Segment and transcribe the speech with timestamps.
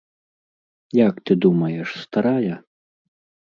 [0.99, 2.55] Як ты думаеш, старая?